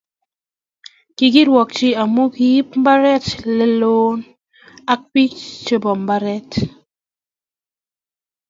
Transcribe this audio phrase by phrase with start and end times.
[1.15, 3.25] Kikirwokchi amu kiib mbaret
[3.57, 4.09] leloo
[4.91, 5.33] ak bik
[5.65, 6.49] chebo mbaret